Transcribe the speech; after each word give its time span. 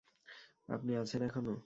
আপনি 0.69 0.91
আছেন 0.97 1.21
এখনো? 1.23 1.51